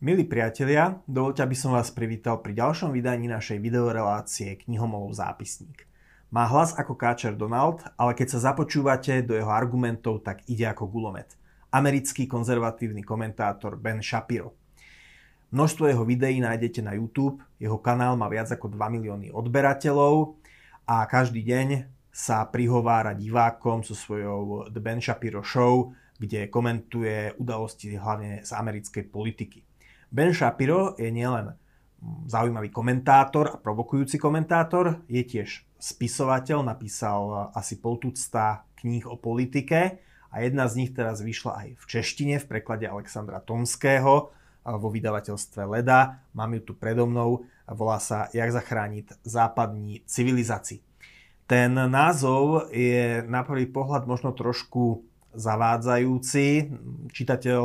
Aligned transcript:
Milí 0.00 0.24
priatelia, 0.24 0.96
dovolte, 1.04 1.44
aby 1.44 1.52
som 1.52 1.76
vás 1.76 1.92
privítal 1.92 2.40
pri 2.40 2.56
ďalšom 2.56 2.88
vydaní 2.88 3.28
našej 3.28 3.60
videorelácie 3.60 4.56
Knihomolov 4.56 5.12
zápisník. 5.12 5.84
Má 6.32 6.48
hlas 6.48 6.72
ako 6.72 6.96
káčer 6.96 7.36
Donald, 7.36 7.84
ale 8.00 8.16
keď 8.16 8.32
sa 8.32 8.48
započúvate 8.48 9.20
do 9.20 9.36
jeho 9.36 9.52
argumentov, 9.52 10.24
tak 10.24 10.40
ide 10.48 10.64
ako 10.64 10.88
gulomet. 10.88 11.36
Americký 11.68 12.24
konzervatívny 12.24 13.04
komentátor 13.04 13.76
Ben 13.76 14.00
Shapiro. 14.00 14.56
Množstvo 15.52 15.92
jeho 15.92 16.08
videí 16.08 16.40
nájdete 16.40 16.80
na 16.80 16.96
YouTube, 16.96 17.44
jeho 17.60 17.76
kanál 17.76 18.16
má 18.16 18.32
viac 18.32 18.48
ako 18.48 18.72
2 18.72 18.80
milióny 18.80 19.36
odberateľov 19.36 20.32
a 20.88 21.04
každý 21.04 21.44
deň 21.44 21.68
sa 22.08 22.48
prihovára 22.48 23.12
divákom 23.12 23.84
so 23.84 23.92
svojou 23.92 24.64
The 24.72 24.80
Ben 24.80 25.04
Shapiro 25.04 25.44
Show, 25.44 25.92
kde 26.16 26.48
komentuje 26.48 27.36
udalosti 27.36 28.00
hlavne 28.00 28.40
z 28.48 28.50
americkej 28.56 29.04
politiky. 29.12 29.60
Ben 30.10 30.34
Shapiro 30.34 30.98
je 30.98 31.10
nielen 31.10 31.54
zaujímavý 32.26 32.74
komentátor 32.74 33.54
a 33.54 33.60
provokujúci 33.60 34.18
komentátor, 34.18 35.06
je 35.06 35.22
tiež 35.22 35.64
spisovateľ, 35.78 36.66
napísal 36.66 37.52
asi 37.54 37.78
poltucta 37.78 38.66
kníh 38.76 39.06
o 39.06 39.16
politike 39.16 40.00
a 40.32 40.34
jedna 40.42 40.66
z 40.66 40.76
nich 40.84 40.90
teraz 40.90 41.22
vyšla 41.22 41.52
aj 41.62 41.68
v 41.76 41.84
češtine 41.86 42.34
v 42.40 42.48
preklade 42.48 42.88
Alexandra 42.88 43.38
Tomského 43.38 44.32
vo 44.60 44.88
vydavateľstve 44.92 45.62
Leda. 45.64 46.20
Mám 46.36 46.60
ju 46.60 46.60
tu 46.68 46.72
predo 46.76 47.06
mnou 47.08 47.44
volá 47.70 48.02
sa 48.02 48.26
Jak 48.34 48.50
zachrániť 48.50 49.22
západní 49.22 50.02
civilizácii. 50.04 50.82
Ten 51.46 51.74
názov 51.74 52.70
je 52.70 53.26
na 53.26 53.42
prvý 53.42 53.66
pohľad 53.66 54.06
možno 54.06 54.30
trošku 54.30 55.02
zavádzajúci. 55.34 56.70
Čitateľ 57.10 57.60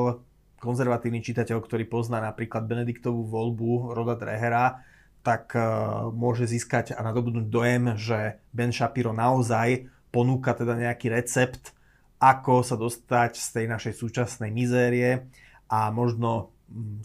konzervatívny 0.66 1.22
čitateľ, 1.22 1.62
ktorý 1.62 1.86
pozná 1.86 2.18
napríklad 2.18 2.66
Benediktovú 2.66 3.30
voľbu 3.30 3.94
Roda 3.94 4.18
Drehera, 4.18 4.82
tak 5.22 5.54
e, 5.54 5.62
môže 6.14 6.50
získať 6.50 6.98
a 6.98 7.06
nadobudnúť 7.06 7.46
dojem, 7.50 7.84
že 7.94 8.42
Ben 8.50 8.74
Shapiro 8.74 9.14
naozaj 9.14 9.86
ponúka 10.10 10.58
teda 10.58 10.74
nejaký 10.74 11.14
recept, 11.14 11.78
ako 12.18 12.66
sa 12.66 12.74
dostať 12.78 13.38
z 13.38 13.48
tej 13.54 13.66
našej 13.70 13.94
súčasnej 13.94 14.50
mizérie 14.50 15.30
a 15.70 15.94
možno 15.94 16.56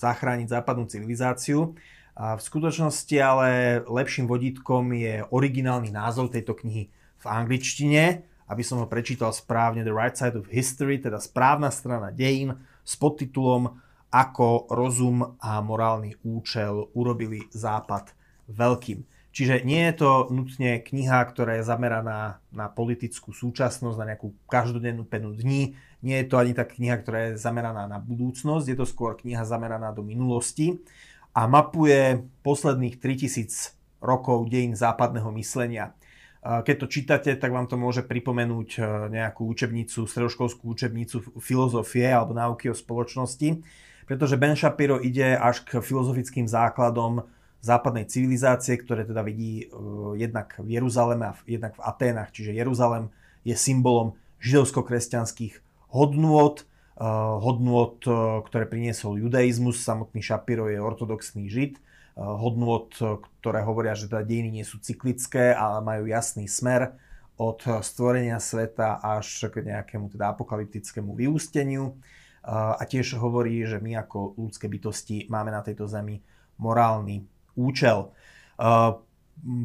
zachrániť 0.00 0.48
západnú 0.48 0.88
civilizáciu. 0.88 1.77
A 2.16 2.36
v 2.36 2.42
skutočnosti 2.44 3.16
ale 3.16 3.81
lepším 3.88 4.28
vodítkom 4.28 4.92
je 4.92 5.25
originálny 5.33 5.88
názov 5.88 6.33
tejto 6.33 6.53
knihy 6.56 6.92
v 7.20 7.27
angličtine, 7.27 8.25
aby 8.50 8.62
som 8.66 8.83
ho 8.83 8.86
prečítal 8.91 9.33
správne 9.33 9.86
The 9.86 9.94
Right 9.94 10.16
Side 10.16 10.36
of 10.36 10.50
History, 10.50 11.00
teda 11.00 11.22
správna 11.22 11.70
strana 11.72 12.12
dejín, 12.12 12.58
s 12.84 12.94
podtitulom 12.98 13.78
Ako 14.10 14.66
rozum 14.74 15.38
a 15.38 15.62
morálny 15.62 16.18
účel 16.26 16.90
urobili 16.98 17.46
Západ 17.54 18.10
veľkým. 18.50 19.06
Čiže 19.30 19.62
nie 19.62 19.86
je 19.86 19.94
to 19.94 20.26
nutne 20.34 20.82
kniha, 20.82 21.22
ktorá 21.30 21.62
je 21.62 21.68
zameraná 21.68 22.42
na 22.50 22.66
politickú 22.66 23.30
súčasnosť, 23.30 23.96
na 24.02 24.08
nejakú 24.14 24.34
každodennú 24.50 25.06
penu 25.06 25.30
dní. 25.30 25.78
Nie 26.02 26.26
je 26.26 26.34
to 26.34 26.42
ani 26.42 26.50
tak 26.50 26.74
kniha, 26.74 26.98
ktorá 26.98 27.18
je 27.30 27.38
zameraná 27.38 27.86
na 27.86 28.02
budúcnosť, 28.02 28.66
je 28.66 28.76
to 28.76 28.86
skôr 28.90 29.14
kniha 29.14 29.46
zameraná 29.46 29.94
do 29.94 30.02
minulosti 30.02 30.82
a 31.30 31.46
mapuje 31.46 32.26
posledných 32.42 32.98
3000 32.98 33.78
rokov 34.02 34.50
dejín 34.50 34.74
západného 34.74 35.30
myslenia. 35.38 35.94
Keď 36.41 36.77
to 36.80 36.86
čítate, 36.88 37.30
tak 37.36 37.52
vám 37.52 37.69
to 37.69 37.77
môže 37.77 38.00
pripomenúť 38.00 38.69
e, 38.72 38.83
nejakú 39.12 39.44
učebnicu, 39.44 40.08
stredoškolskú 40.08 40.72
učebnicu 40.72 41.36
filozofie 41.36 42.08
alebo 42.08 42.32
náuky 42.32 42.72
o 42.72 42.76
spoločnosti, 42.76 43.60
pretože 44.09 44.41
Ben 44.41 44.56
Shapiro 44.56 44.97
ide 45.04 45.37
až 45.37 45.60
k 45.69 45.84
filozofickým 45.84 46.48
základom 46.48 47.28
západnej 47.60 48.09
civilizácie, 48.09 48.81
ktoré 48.81 49.04
teda 49.04 49.20
vidí 49.20 49.69
uh, 49.69 50.16
jednak 50.16 50.56
v 50.56 50.81
Jeruzaleme 50.81 51.28
a 51.28 51.37
jednak 51.44 51.76
v 51.76 51.84
Aténach. 51.84 52.32
Čiže 52.32 52.56
Jeruzalem 52.56 53.12
je 53.44 53.53
symbolom 53.53 54.16
židovsko-kresťanských 54.41 55.60
hodnôt, 55.93 56.56
uh, 56.56 57.37
hodnôt, 57.37 58.00
ktoré 58.48 58.64
priniesol 58.64 59.20
judaizmus. 59.20 59.84
Samotný 59.84 60.25
Shapiro 60.25 60.72
je 60.72 60.81
ortodoxný 60.81 61.53
žid 61.53 61.76
hodnot, 62.20 63.00
ktoré 63.41 63.64
hovoria, 63.64 63.97
že 63.97 64.04
teda 64.12 64.28
dejiny 64.28 64.60
nie 64.60 64.66
sú 64.69 64.76
cyklické, 64.76 65.56
ale 65.56 65.81
majú 65.81 66.04
jasný 66.04 66.44
smer 66.44 67.00
od 67.41 67.64
stvorenia 67.81 68.36
sveta 68.36 69.00
až 69.00 69.48
k 69.48 69.64
nejakému 69.64 70.12
teda 70.12 70.36
apokalyptickému 70.36 71.16
vyústeniu. 71.16 71.97
A 72.44 72.81
tiež 72.84 73.16
hovorí, 73.16 73.64
že 73.64 73.81
my 73.81 73.97
ako 74.04 74.36
ľudské 74.36 74.69
bytosti 74.69 75.28
máme 75.32 75.48
na 75.48 75.64
tejto 75.64 75.88
zemi 75.88 76.20
morálny 76.60 77.25
účel. 77.56 78.12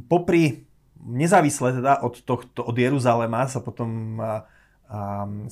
Popri 0.08 0.64
nezávisle 1.04 1.84
teda 1.84 2.00
od, 2.08 2.16
tohto, 2.24 2.64
od 2.64 2.76
Jeruzalema 2.80 3.52
sa 3.52 3.60
potom, 3.60 4.16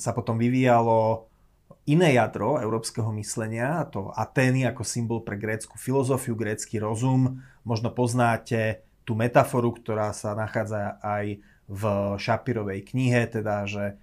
sa 0.00 0.10
potom 0.16 0.40
vyvíjalo 0.40 1.28
iné 1.84 2.16
jadro 2.16 2.60
európskeho 2.60 3.12
myslenia, 3.16 3.84
to 3.92 4.08
Atény 4.16 4.64
ako 4.64 4.82
symbol 4.84 5.20
pre 5.20 5.36
grécku 5.36 5.76
filozofiu, 5.76 6.32
grécky 6.36 6.80
rozum. 6.80 7.44
Možno 7.64 7.92
poznáte 7.92 8.84
tú 9.04 9.12
metaforu, 9.12 9.76
ktorá 9.76 10.12
sa 10.16 10.32
nachádza 10.32 10.96
aj 11.04 11.44
v 11.68 11.82
Šapirovej 12.20 12.80
knihe, 12.88 13.28
teda, 13.28 13.68
že 13.68 14.00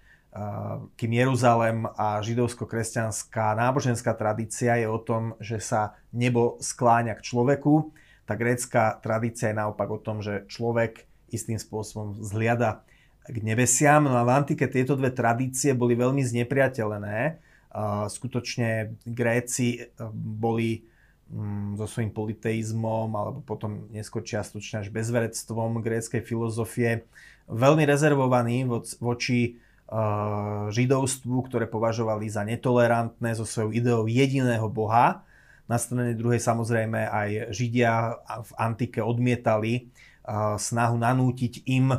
kým 0.95 1.11
Jeruzalem 1.11 1.83
a 1.99 2.23
židovsko-kresťanská 2.23 3.51
náboženská 3.51 4.15
tradícia 4.15 4.79
je 4.79 4.87
o 4.87 4.95
tom, 4.95 5.35
že 5.43 5.59
sa 5.59 5.99
nebo 6.15 6.55
skláňa 6.63 7.19
k 7.19 7.25
človeku, 7.25 7.91
tá 8.23 8.39
grécka 8.39 8.95
tradícia 9.03 9.51
je 9.51 9.59
naopak 9.59 9.91
o 9.91 9.99
tom, 9.99 10.23
že 10.23 10.47
človek 10.47 11.03
istým 11.35 11.59
spôsobom 11.59 12.15
zhliada 12.23 12.87
k 13.27 13.43
nebesiam. 13.43 14.07
No 14.07 14.15
a 14.15 14.23
v 14.23 14.31
antike 14.31 14.71
tieto 14.71 14.95
dve 14.95 15.11
tradície 15.11 15.75
boli 15.75 15.99
veľmi 15.99 16.23
znepriateľené 16.23 17.50
skutočne 18.11 18.99
Gréci 19.07 19.79
e, 19.79 19.81
boli 20.13 20.83
mm, 21.31 21.79
so 21.79 21.87
svojím 21.87 22.11
politeizmom 22.11 23.09
alebo 23.15 23.39
potom 23.39 23.87
neskôr 23.95 24.23
čiastočne 24.23 24.83
až 24.83 24.87
bezverectvom 24.91 25.79
gréckej 25.79 26.21
filozofie 26.23 27.07
veľmi 27.47 27.83
rezervovaní 27.87 28.67
voči 28.99 29.39
e, 29.43 29.51
židovstvu, 30.71 31.37
ktoré 31.47 31.65
považovali 31.71 32.27
za 32.27 32.43
netolerantné 32.43 33.39
so 33.39 33.47
svojou 33.47 33.71
ideou 33.71 34.03
jediného 34.07 34.67
boha. 34.67 35.23
Na 35.71 35.79
strane 35.79 36.11
druhej 36.19 36.43
samozrejme 36.43 37.07
aj 37.07 37.55
Židia 37.55 38.19
v 38.43 38.51
antike 38.59 38.99
odmietali 38.99 39.87
snahu 40.59 40.95
nanútiť 40.99 41.63
im 41.65 41.95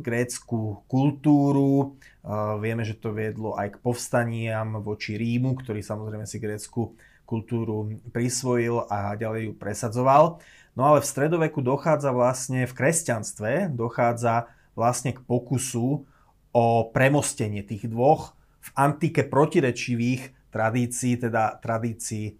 grécku 0.00 0.82
kultúru, 0.88 1.94
Vieme, 2.60 2.84
že 2.84 3.00
to 3.00 3.16
viedlo 3.16 3.56
aj 3.56 3.76
k 3.76 3.80
povstaniam 3.80 4.84
voči 4.84 5.16
Rímu, 5.16 5.56
ktorý 5.56 5.80
samozrejme 5.80 6.28
si 6.28 6.36
grécku 6.36 6.92
kultúru 7.24 7.96
prisvojil 8.12 8.84
a 8.92 9.16
ďalej 9.16 9.48
ju 9.48 9.52
presadzoval. 9.56 10.44
No 10.76 10.82
ale 10.84 11.00
v 11.00 11.08
stredoveku 11.08 11.64
dochádza 11.64 12.12
vlastne, 12.12 12.68
v 12.68 12.76
kresťanstve 12.76 13.72
dochádza 13.72 14.52
vlastne 14.76 15.16
k 15.16 15.24
pokusu 15.24 16.04
o 16.52 16.66
premostenie 16.92 17.64
tých 17.64 17.88
dvoch 17.88 18.36
v 18.60 18.68
antike 18.76 19.24
protirečivých 19.24 20.52
tradícií, 20.52 21.16
teda 21.16 21.56
tradícií 21.56 22.36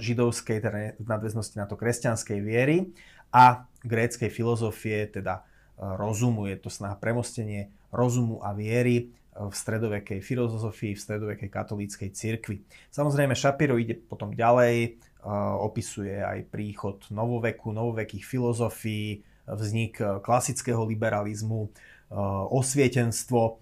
židovskej, 0.00 0.58
teda 0.64 0.78
v 0.96 1.04
nadväznosti 1.06 1.56
na 1.60 1.68
to 1.68 1.76
kresťanskej 1.76 2.38
viery 2.40 2.96
a 3.28 3.68
gréckej 3.84 4.32
filozofie, 4.32 5.04
teda 5.12 5.44
rozumu. 5.76 6.48
Je 6.48 6.56
to 6.56 6.72
snaha 6.72 6.96
premostenie 6.96 7.68
rozumu 7.92 8.40
a 8.40 8.56
viery 8.56 9.12
v 9.36 9.52
stredovekej 9.52 10.24
filozofii, 10.24 10.96
v 10.96 11.02
stredovekej 11.04 11.50
katolíckej 11.52 12.10
cirkvi. 12.16 12.64
Samozrejme, 12.88 13.36
Shapiro 13.36 13.76
ide 13.76 13.92
potom 13.92 14.32
ďalej, 14.32 14.96
opisuje 15.60 16.24
aj 16.24 16.48
príchod 16.48 17.04
novoveku, 17.12 17.74
novovekých 17.74 18.24
filozofií, 18.24 19.20
vznik 19.44 20.00
klasického 20.24 20.80
liberalizmu, 20.88 21.68
osvietenstvo. 22.48 23.60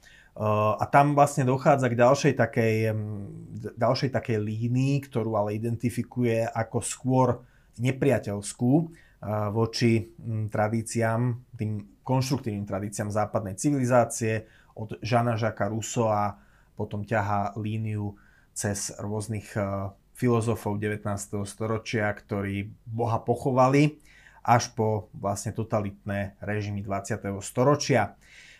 A 0.78 0.84
tam 0.90 1.14
vlastne 1.18 1.46
dochádza 1.46 1.90
k 1.90 1.98
ďalšej 1.98 2.34
takej, 2.38 2.76
ďalšej 3.74 4.10
takej 4.14 4.38
línii, 4.42 5.02
ktorú 5.10 5.34
ale 5.34 5.58
identifikuje 5.58 6.46
ako 6.46 6.78
skôr 6.82 7.28
nepriateľskú 7.78 8.72
voči 9.24 10.12
tradíciám, 10.52 11.20
tým 11.56 12.00
konštruktívnym 12.04 12.68
tradíciám 12.68 13.08
západnej 13.08 13.56
civilizácie 13.56 14.44
od 14.76 15.00
Žana 15.00 15.40
Žaka 15.40 15.72
a 16.12 16.36
potom 16.76 17.06
ťaha 17.06 17.56
líniu 17.56 18.18
cez 18.54 18.94
rôznych 18.98 19.54
e, 19.54 19.90
filozofov 20.14 20.78
19. 20.78 21.06
storočia, 21.46 22.10
ktorí 22.10 22.70
Boha 22.86 23.18
pochovali 23.22 23.98
až 24.44 24.70
po 24.76 25.10
vlastne 25.16 25.50
totalitné 25.56 26.38
režimy 26.42 26.84
20. 26.84 27.18
storočia. 27.40 28.14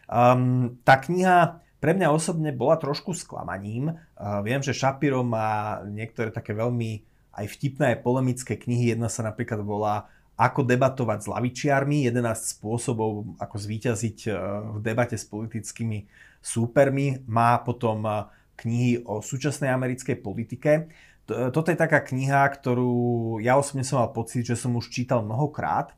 Um, 0.08 0.80
tá 0.82 0.96
kniha 0.96 1.60
pre 1.78 1.92
mňa 1.92 2.08
osobne 2.08 2.50
bola 2.56 2.80
trošku 2.80 3.12
sklamaním. 3.12 3.92
Uh, 4.16 4.40
viem, 4.40 4.64
že 4.64 4.72
Shapiro 4.72 5.20
má 5.20 5.84
niektoré 5.84 6.32
také 6.32 6.56
veľmi 6.56 7.04
aj 7.36 7.46
vtipné, 7.50 7.92
aj 7.92 8.04
polemické 8.06 8.56
knihy. 8.56 8.96
Jedna 8.96 9.12
sa 9.12 9.26
napríklad 9.26 9.60
volá 9.60 10.08
Ako 10.34 10.66
debatovať 10.66 11.18
s 11.24 11.30
lavičiarmi, 11.30 12.10
11 12.10 12.58
spôsobov, 12.58 13.38
ako 13.38 13.56
zvíťaziť 13.56 14.18
e, 14.26 14.30
v 14.74 14.78
debate 14.82 15.14
s 15.14 15.22
politickými 15.30 16.10
súpermi. 16.42 17.22
Má 17.30 17.62
potom 17.62 18.02
e, 18.02 18.10
knihy 18.58 19.06
o 19.06 19.22
súčasnej 19.22 19.70
americkej 19.70 20.18
politike. 20.18 20.90
Toto 21.24 21.72
je 21.72 21.80
taká 21.80 22.04
kniha, 22.04 22.44
ktorú 22.52 23.40
ja 23.40 23.56
osobne 23.56 23.80
som 23.80 23.96
mal 23.96 24.12
pocit, 24.12 24.44
že 24.44 24.60
som 24.60 24.76
už 24.76 24.92
čítal 24.92 25.24
mnohokrát. 25.24 25.96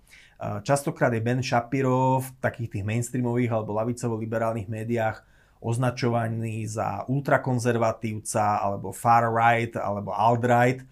Častokrát 0.63 1.11
je 1.11 1.19
Ben 1.19 1.43
Shapiro 1.43 2.23
v 2.23 2.31
takých 2.39 2.79
tých 2.79 2.85
mainstreamových 2.87 3.51
alebo 3.51 3.75
lavicovo-liberálnych 3.75 4.71
médiách 4.71 5.27
označovaný 5.59 6.71
za 6.71 7.03
ultrakonzervatívca 7.11 8.63
alebo 8.63 8.95
far 8.95 9.27
right 9.35 9.75
alebo 9.75 10.15
alt-right 10.15 10.87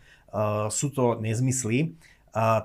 sú 0.73 0.91
to 0.91 1.23
nezmysly. 1.23 1.95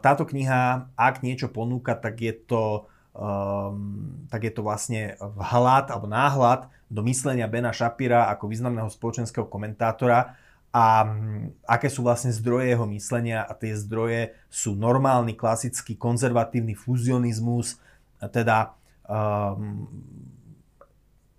Táto 0.02 0.26
kniha, 0.26 0.90
ak 0.98 1.22
niečo 1.22 1.46
ponúka, 1.46 1.94
tak 1.94 2.18
je 2.18 2.34
to, 2.34 2.90
um, 3.14 4.26
tak 4.26 4.50
je 4.50 4.54
to 4.58 4.66
vlastne 4.66 5.14
vhľad 5.22 5.94
alebo 5.94 6.10
náhľad 6.10 6.74
do 6.90 7.06
myslenia 7.06 7.46
Bena 7.46 7.70
Shapira 7.70 8.34
ako 8.34 8.50
významného 8.50 8.90
spoločenského 8.90 9.46
komentátora. 9.46 10.34
A 10.74 11.06
um, 11.06 11.54
aké 11.70 11.86
sú 11.86 12.02
vlastne 12.02 12.34
zdroje 12.34 12.74
jeho 12.74 12.90
myslenia? 12.90 13.46
A 13.46 13.54
tie 13.54 13.78
zdroje 13.78 14.34
sú 14.50 14.74
normálny, 14.74 15.38
klasický, 15.38 15.94
konzervatívny 15.94 16.74
fuzionizmus, 16.74 17.78
teda 18.18 18.74
um, 19.06 19.86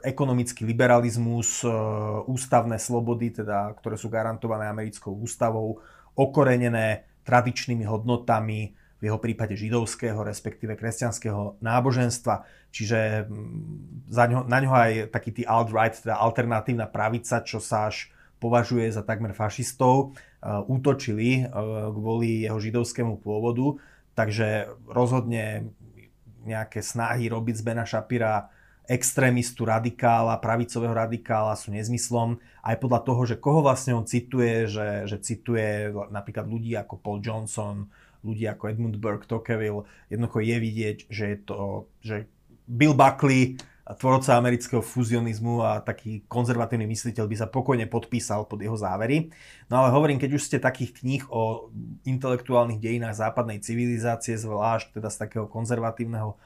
ekonomický 0.06 0.70
liberalizmus, 0.70 1.66
uh, 1.66 2.22
ústavné 2.30 2.78
slobody, 2.78 3.42
teda, 3.42 3.74
ktoré 3.74 3.98
sú 3.98 4.06
garantované 4.06 4.70
americkou 4.70 5.18
ústavou, 5.18 5.82
okorenené 6.14 7.09
tradičnými 7.24 7.84
hodnotami, 7.84 8.74
v 9.00 9.08
jeho 9.08 9.16
prípade 9.16 9.56
židovského, 9.56 10.20
respektíve 10.20 10.76
kresťanského 10.76 11.56
náboženstva. 11.64 12.44
Čiže 12.68 13.24
mm, 13.24 14.12
za 14.12 14.24
ňo, 14.28 14.44
na 14.44 14.58
ňo 14.60 14.72
aj 14.76 14.92
taký 15.08 15.30
tý 15.32 15.42
alt-right, 15.48 15.96
teda 15.96 16.20
alternatívna 16.20 16.84
pravica, 16.84 17.40
čo 17.40 17.58
sa 17.64 17.88
až 17.88 18.12
považuje 18.40 18.92
za 18.92 19.00
takmer 19.00 19.32
fašistov, 19.32 20.12
uh, 20.12 20.64
útočili 20.68 21.44
uh, 21.44 21.88
kvôli 21.92 22.44
jeho 22.44 22.60
židovskému 22.60 23.20
pôvodu. 23.24 23.80
Takže 24.12 24.68
rozhodne 24.84 25.72
nejaké 26.44 26.84
snahy 26.84 27.28
robiť 27.32 27.56
z 27.56 27.62
Bena 27.64 27.84
Shapira 27.88 28.52
extrémistu 28.90 29.62
radikála, 29.62 30.42
pravicového 30.42 30.90
radikála 30.90 31.54
sú 31.54 31.70
nezmyslom. 31.70 32.42
Aj 32.58 32.74
podľa 32.74 33.06
toho, 33.06 33.22
že 33.22 33.38
koho 33.38 33.62
vlastne 33.62 33.94
on 33.94 34.02
cituje, 34.02 34.66
že, 34.66 35.06
že 35.06 35.22
cituje 35.22 35.94
napríklad 36.10 36.50
ľudí 36.50 36.74
ako 36.74 36.98
Paul 36.98 37.22
Johnson, 37.22 37.86
ľudí 38.26 38.50
ako 38.50 38.66
Edmund 38.66 38.98
Burke, 38.98 39.30
Tocqueville, 39.30 39.86
jednoducho 40.10 40.42
je 40.42 40.56
vidieť, 40.58 40.98
že 41.06 41.24
je 41.30 41.38
to, 41.38 41.58
že 42.02 42.26
Bill 42.66 42.98
Buckley, 42.98 43.62
tvorca 43.90 44.38
amerického 44.38 44.82
fuzionizmu 44.82 45.66
a 45.66 45.82
taký 45.82 46.22
konzervatívny 46.30 46.86
mysliteľ 46.86 47.26
by 47.26 47.36
sa 47.38 47.50
pokojne 47.50 47.90
podpísal 47.90 48.46
pod 48.46 48.62
jeho 48.62 48.78
závery. 48.78 49.34
No 49.66 49.82
ale 49.82 49.90
hovorím, 49.90 50.22
keď 50.22 50.38
už 50.38 50.46
ste 50.46 50.62
takých 50.62 51.02
kníh 51.02 51.24
o 51.26 51.74
intelektuálnych 52.06 52.78
dejinách 52.78 53.18
západnej 53.18 53.58
civilizácie, 53.58 54.38
zvlášť 54.38 54.94
teda 54.94 55.10
z 55.10 55.16
takého 55.26 55.46
konzervatívneho 55.50 56.38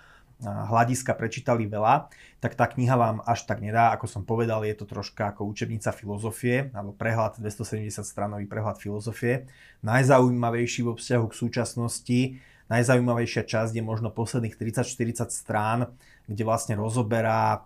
hľadiska 0.43 1.15
prečítali 1.15 1.71
veľa, 1.71 2.11
tak 2.43 2.59
tá 2.59 2.67
kniha 2.67 2.97
vám 2.99 3.17
až 3.25 3.47
tak 3.47 3.63
nedá. 3.63 3.95
Ako 3.95 4.11
som 4.11 4.27
povedal, 4.27 4.67
je 4.67 4.75
to 4.75 4.85
troška 4.85 5.33
ako 5.33 5.47
učebnica 5.47 5.95
filozofie, 5.95 6.75
alebo 6.75 6.93
prehľad, 6.93 7.39
270 7.39 8.03
stranový 8.03 8.45
prehľad 8.51 8.83
filozofie. 8.83 9.47
Najzaujímavejší 9.87 10.85
vo 10.85 10.99
vzťahu 10.99 11.27
k 11.31 11.39
súčasnosti, 11.39 12.21
najzaujímavejšia 12.69 13.43
časť 13.47 13.73
je 13.79 13.85
možno 13.85 14.11
posledných 14.11 14.57
30-40 14.59 15.31
strán, 15.31 15.95
kde 16.27 16.43
vlastne 16.43 16.75
rozoberá 16.75 17.57
e, 17.57 17.59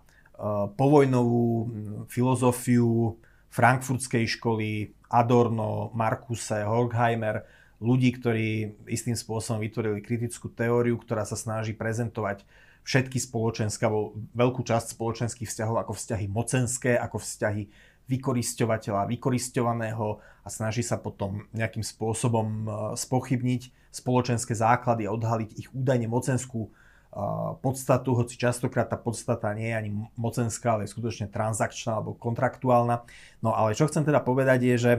povojnovú 0.75 1.71
filozofiu 2.11 3.17
frankfurtskej 3.49 4.29
školy, 4.37 4.93
Adorno, 5.09 5.89
Markuse, 5.97 6.61
Horkheimer, 6.63 7.41
ľudí, 7.79 8.15
ktorí 8.19 8.75
istým 8.91 9.15
spôsobom 9.15 9.63
vytvorili 9.63 10.03
kritickú 10.03 10.51
teóriu, 10.51 10.99
ktorá 10.99 11.23
sa 11.23 11.39
snaží 11.39 11.71
prezentovať 11.71 12.43
všetky 12.83 13.19
spoločenské, 13.19 13.87
alebo 13.87 14.19
veľkú 14.35 14.61
časť 14.63 14.95
spoločenských 14.95 15.47
vzťahov 15.47 15.79
ako 15.83 15.93
vzťahy 15.95 16.25
mocenské, 16.27 16.95
ako 16.99 17.23
vzťahy 17.23 17.63
vykorisťovateľa, 18.09 19.05
vykoristovaného 19.05 20.17
a 20.41 20.47
snaží 20.49 20.81
sa 20.81 20.97
potom 20.97 21.45
nejakým 21.53 21.85
spôsobom 21.85 22.47
e, 22.47 22.67
spochybniť 22.97 23.93
spoločenské 23.93 24.57
základy 24.57 25.05
a 25.05 25.13
odhaliť 25.13 25.49
ich 25.61 25.69
údajne 25.69 26.09
mocenskú 26.09 26.67
e, 26.67 26.69
podstatu, 27.61 28.17
hoci 28.17 28.41
častokrát 28.41 28.89
tá 28.89 28.97
podstata 28.97 29.53
nie 29.53 29.69
je 29.69 29.77
ani 29.77 29.89
mocenská, 30.17 30.73
ale 30.73 30.89
je 30.89 30.93
skutočne 30.97 31.29
transakčná 31.29 32.01
alebo 32.01 32.17
kontraktuálna. 32.17 33.05
No 33.45 33.53
ale 33.53 33.77
čo 33.77 33.85
chcem 33.85 34.01
teda 34.01 34.25
povedať 34.25 34.65
je, 34.65 34.75
že 34.81 34.91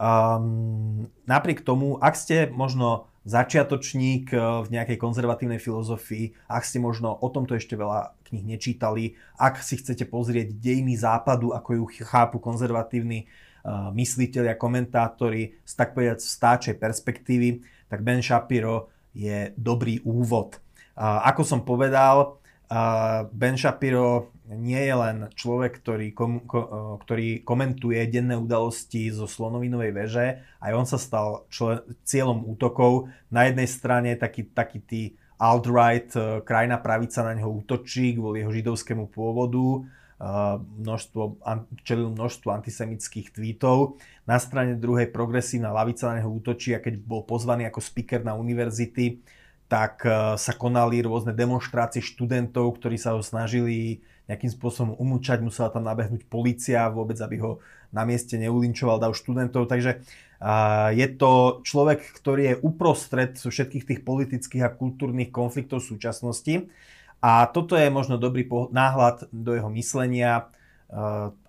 Um, 0.00 1.12
napriek 1.28 1.60
tomu, 1.60 2.00
ak 2.00 2.16
ste 2.16 2.48
možno 2.48 3.10
začiatočník 3.28 4.32
eh, 4.32 4.40
v 4.40 4.68
nejakej 4.72 4.96
konzervatívnej 4.96 5.60
filozofii, 5.60 6.48
ak 6.48 6.64
ste 6.64 6.80
možno 6.80 7.12
o 7.12 7.28
tomto 7.28 7.52
ešte 7.52 7.76
veľa 7.76 8.16
kníh 8.24 8.48
nečítali, 8.56 9.20
ak 9.36 9.60
si 9.60 9.76
chcete 9.76 10.08
pozrieť 10.08 10.56
dejiny 10.56 10.96
západu, 10.96 11.52
ako 11.52 11.68
ju 11.76 11.84
chápu 12.06 12.40
konzervatívni 12.40 13.26
uh, 13.26 13.90
mysliteľi 13.92 14.54
a 14.54 14.56
komentátori 14.56 15.58
z 15.66 15.72
tak 15.74 15.92
povedať 15.92 16.22
stáčej 16.22 16.74
perspektívy, 16.78 17.60
tak 17.90 18.06
Ben 18.06 18.22
Shapiro 18.22 18.88
je 19.12 19.50
dobrý 19.58 19.98
úvod. 20.06 20.62
Uh, 20.94 21.20
ako 21.26 21.42
som 21.42 21.60
povedal, 21.66 22.38
uh, 22.70 23.26
Ben 23.34 23.58
Shapiro 23.58 24.30
nie 24.56 24.82
je 24.82 24.94
len 24.94 25.16
človek, 25.38 25.78
ktorý, 25.78 26.10
kom, 26.10 26.42
ko, 26.42 26.58
e, 26.58 26.68
ktorý 27.06 27.28
komentuje 27.46 28.02
denné 28.10 28.34
udalosti 28.34 29.14
zo 29.14 29.30
Slonovinovej 29.30 29.90
veže, 29.94 30.26
aj 30.58 30.72
on 30.74 30.86
sa 30.86 30.98
stal 30.98 31.46
člen, 31.54 31.86
cieľom 32.02 32.42
útokov. 32.50 33.06
Na 33.30 33.46
jednej 33.46 33.70
strane 33.70 34.18
taký, 34.18 34.50
taký 34.50 34.78
tý 34.82 35.02
alt-right, 35.38 36.10
e, 36.18 36.20
krajná 36.42 36.82
pravica 36.82 37.22
na 37.22 37.38
neho 37.38 37.46
útočí 37.46 38.18
kvôli 38.18 38.42
jeho 38.42 38.50
židovskému 38.50 39.06
pôvodu, 39.14 39.62
e, 39.62 39.80
množstvo, 40.82 41.38
čelil 41.86 42.10
množstvo 42.10 42.50
antisemických 42.50 43.30
tweetov. 43.30 44.02
Na 44.26 44.42
strane 44.42 44.74
druhej 44.74 45.14
progresívna 45.14 45.70
lavica 45.70 46.10
na 46.10 46.18
neho 46.18 46.30
útočí 46.30 46.74
a 46.74 46.82
keď 46.82 46.98
bol 46.98 47.22
pozvaný 47.22 47.70
ako 47.70 47.78
speaker 47.78 48.26
na 48.26 48.34
univerzity, 48.34 49.22
tak 49.70 50.02
sa 50.34 50.52
konali 50.58 50.98
rôzne 50.98 51.30
demonstrácie 51.30 52.02
študentov, 52.02 52.74
ktorí 52.82 52.98
sa 52.98 53.14
ho 53.14 53.22
snažili 53.22 54.02
nejakým 54.30 54.54
spôsobom 54.54 54.94
umúčať, 54.94 55.42
musela 55.42 55.74
tam 55.74 55.82
nabehnúť 55.82 56.30
policia 56.30 56.86
vôbec, 56.86 57.18
aby 57.18 57.42
ho 57.42 57.58
na 57.90 58.06
mieste 58.06 58.38
neulinčoval 58.38 59.02
dav 59.02 59.18
študentov. 59.18 59.66
Takže 59.66 60.06
je 60.94 61.06
to 61.18 61.60
človek, 61.66 62.00
ktorý 62.14 62.42
je 62.54 62.60
uprostred 62.62 63.34
všetkých 63.34 63.84
tých 63.84 64.00
politických 64.06 64.62
a 64.62 64.70
kultúrnych 64.70 65.34
konfliktov 65.34 65.82
súčasnosti. 65.82 66.70
A 67.20 67.50
toto 67.50 67.74
je 67.76 67.90
možno 67.90 68.16
dobrý 68.16 68.48
náhľad 68.48 69.28
do 69.34 69.52
jeho 69.52 69.68
myslenia 69.74 70.48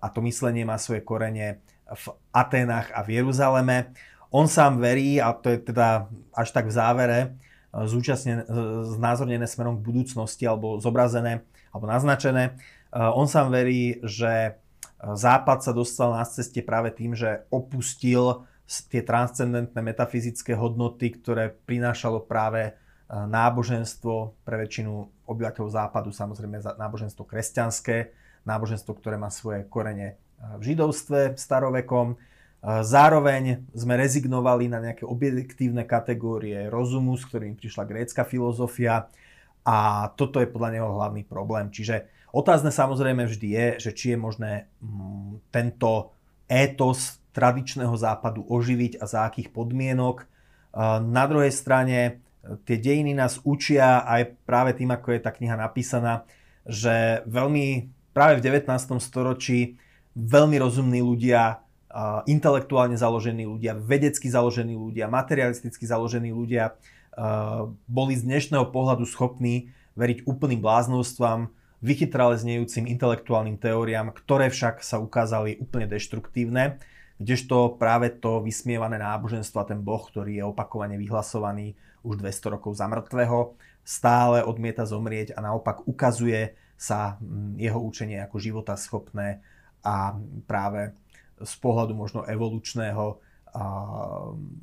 a 0.02 0.06
to 0.12 0.20
myslenie 0.26 0.66
má 0.66 0.76
svoje 0.76 1.00
korene 1.00 1.62
v 1.86 2.04
Aténach 2.34 2.92
a 2.92 3.00
v 3.06 3.22
Jeruzaleme. 3.22 3.94
On 4.28 4.44
sám 4.50 4.80
verí, 4.80 5.22
a 5.22 5.32
to 5.32 5.52
je 5.52 5.60
teda 5.60 6.08
až 6.32 6.48
tak 6.52 6.68
v 6.68 6.76
závere, 6.76 7.18
zúčastne, 7.72 8.44
znázornené 8.84 9.48
smerom 9.48 9.80
k 9.80 9.86
budúcnosti 9.88 10.44
alebo 10.44 10.76
zobrazené 10.76 11.40
alebo 11.72 11.88
naznačené. 11.88 12.54
Eh, 12.92 13.00
on 13.16 13.24
sám 13.24 13.48
verí, 13.48 13.98
že 14.04 14.32
eh, 14.32 14.54
Západ 15.00 15.64
sa 15.64 15.72
dostal 15.72 16.12
na 16.12 16.22
ceste 16.28 16.60
práve 16.60 16.92
tým, 16.92 17.16
že 17.16 17.48
opustil 17.48 18.44
tie 18.88 19.04
transcendentné 19.04 19.80
metafyzické 19.84 20.56
hodnoty, 20.56 21.12
ktoré 21.16 21.56
prinášalo 21.64 22.28
práve 22.28 22.62
eh, 22.68 22.74
náboženstvo 23.08 24.44
pre 24.44 24.60
väčšinu 24.60 25.24
obyvateľov 25.24 25.72
Západu, 25.72 26.12
samozrejme 26.12 26.60
náboženstvo 26.76 27.24
kresťanské, 27.24 28.12
náboženstvo, 28.44 28.92
ktoré 29.00 29.16
má 29.16 29.32
svoje 29.32 29.64
korene 29.64 30.20
v 30.42 30.74
židovstve 30.74 31.38
starovekom. 31.38 32.18
Zároveň 32.62 33.62
sme 33.70 33.94
rezignovali 33.94 34.66
na 34.66 34.82
nejaké 34.82 35.06
objektívne 35.06 35.86
kategórie 35.86 36.66
rozumu, 36.66 37.14
s 37.14 37.22
ktorým 37.30 37.54
prišla 37.54 37.86
grécka 37.86 38.26
filozofia 38.26 39.06
a 39.62 40.10
toto 40.18 40.42
je 40.42 40.50
podľa 40.50 40.70
neho 40.78 40.88
hlavný 40.90 41.22
problém. 41.22 41.70
Čiže 41.70 42.10
otázne 42.34 42.74
samozrejme 42.74 43.26
vždy 43.26 43.48
je, 43.48 43.66
že 43.88 43.90
či 43.94 44.06
je 44.14 44.18
možné 44.18 44.52
mm, 44.82 45.52
tento 45.54 46.14
étos 46.50 47.22
tradičného 47.32 47.94
západu 47.96 48.44
oživiť 48.44 49.00
a 49.00 49.08
za 49.08 49.24
akých 49.24 49.54
podmienok. 49.56 50.28
Na 51.00 51.24
druhej 51.24 51.48
strane 51.48 52.20
tie 52.68 52.76
dejiny 52.76 53.16
nás 53.16 53.40
učia 53.46 54.04
aj 54.04 54.36
práve 54.44 54.76
tým, 54.76 54.92
ako 54.92 55.16
je 55.16 55.20
tá 55.24 55.32
kniha 55.32 55.56
napísaná, 55.56 56.28
že 56.68 57.24
veľmi 57.24 57.88
práve 58.12 58.38
v 58.38 58.44
19. 58.44 58.68
storočí 59.00 59.80
veľmi 60.12 60.60
rozumní 60.60 61.00
ľudia 61.00 61.64
intelektuálne 62.24 62.96
založení 62.96 63.44
ľudia, 63.44 63.76
vedecky 63.76 64.28
založení 64.28 64.76
ľudia, 64.76 65.12
materialisticky 65.12 65.84
založení 65.84 66.32
ľudia 66.32 66.76
boli 67.88 68.12
z 68.16 68.22
dnešného 68.24 68.72
pohľadu 68.72 69.04
schopní 69.04 69.72
veriť 69.96 70.24
úplným 70.24 70.64
bláznostvám, 70.64 71.52
vychytrale 71.82 72.38
znejúcim 72.38 72.88
intelektuálnym 72.88 73.58
teóriám, 73.58 74.14
ktoré 74.14 74.48
však 74.48 74.80
sa 74.80 75.02
ukázali 75.02 75.58
úplne 75.58 75.90
deštruktívne, 75.90 76.78
kdežto 77.18 77.76
práve 77.76 78.08
to 78.16 78.40
vysmievané 78.40 78.96
náboženstvo 79.02 79.60
a 79.60 79.68
ten 79.68 79.82
boh, 79.82 80.00
ktorý 80.00 80.40
je 80.40 80.44
opakovane 80.46 80.96
vyhlasovaný 80.96 81.74
už 82.06 82.22
200 82.22 82.54
rokov 82.58 82.78
za 82.78 82.86
mŕtvého, 82.88 83.58
stále 83.82 84.46
odmieta 84.46 84.86
zomrieť 84.86 85.34
a 85.34 85.42
naopak 85.42 85.84
ukazuje 85.90 86.54
sa 86.78 87.18
mm, 87.18 87.58
jeho 87.58 87.78
učenie 87.82 88.18
ako 88.22 88.36
života 88.42 88.74
schopné 88.78 89.42
a 89.82 90.14
práve 90.46 90.94
z 91.42 91.54
pohľadu 91.58 91.94
možno 91.98 92.22
evolučného 92.22 93.18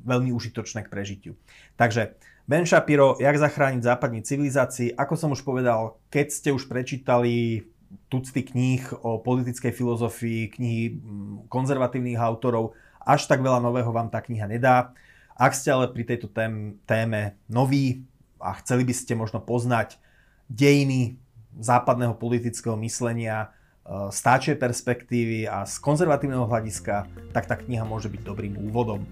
veľmi 0.02 0.34
užitočné 0.34 0.82
k 0.82 0.92
prežitiu. 0.92 1.32
Takže 1.78 2.18
Ben 2.50 2.66
Shapiro, 2.66 3.14
jak 3.22 3.38
zachrániť 3.38 3.86
západní 3.86 4.26
civilizácii, 4.26 4.98
ako 4.98 5.14
som 5.14 5.30
už 5.30 5.46
povedal, 5.46 6.02
keď 6.10 6.26
ste 6.34 6.50
už 6.50 6.66
prečítali 6.66 7.62
tucty 8.10 8.42
kníh 8.42 8.82
o 9.06 9.22
politickej 9.22 9.70
filozofii, 9.70 10.50
knihy 10.58 10.98
mm, 10.98 11.46
konzervatívnych 11.46 12.18
autorov, 12.18 12.74
až 13.06 13.30
tak 13.30 13.38
veľa 13.38 13.62
nového 13.62 13.94
vám 13.94 14.10
tá 14.10 14.18
kniha 14.18 14.50
nedá. 14.50 14.90
Ak 15.38 15.54
ste 15.54 15.70
ale 15.70 15.94
pri 15.94 16.02
tejto 16.02 16.26
tém, 16.26 16.74
téme 16.90 17.38
noví 17.46 18.02
a 18.42 18.58
chceli 18.58 18.82
by 18.82 18.98
ste 18.98 19.14
možno 19.14 19.38
poznať 19.38 20.02
dejiny 20.50 21.22
západného 21.54 22.18
politického 22.18 22.74
myslenia, 22.82 23.54
z 23.90 24.18
táčej 24.22 24.54
perspektívy 24.54 25.50
a 25.50 25.66
z 25.66 25.74
konzervatívneho 25.82 26.46
hľadiska, 26.46 27.10
tak 27.34 27.50
tá 27.50 27.58
kniha 27.58 27.82
môže 27.82 28.06
byť 28.06 28.22
dobrým 28.22 28.54
úvodom. 28.70 29.02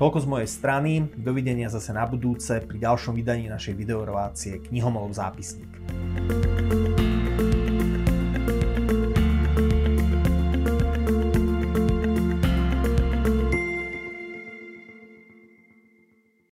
Toľko 0.00 0.16
z 0.24 0.30
mojej 0.32 0.48
strany, 0.48 0.92
dovidenia 1.12 1.68
zase 1.68 1.92
na 1.92 2.08
budúce 2.08 2.64
pri 2.64 2.88
ďalšom 2.88 3.12
vydaní 3.12 3.52
našej 3.52 3.76
videorelácie 3.76 4.56
Knihomolov 4.64 5.12
zápisník. 5.12 5.68